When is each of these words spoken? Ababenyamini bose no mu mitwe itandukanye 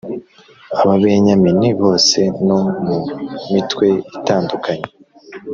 Ababenyamini 0.81 1.69
bose 1.81 2.19
no 2.47 2.59
mu 2.85 2.97
mitwe 3.51 3.87
itandukanye 4.17 4.87